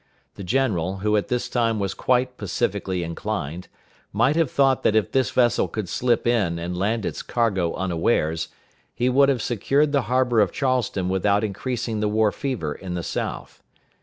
[0.33, 3.67] The general, who at this time was quite pacifically inclined,
[4.11, 8.47] may have thought that if this vessel could slip in, and land its cargo unawares,
[8.95, 13.03] he would have secured the harbor of Charleston without increasing the war fever in the
[13.03, 13.61] South.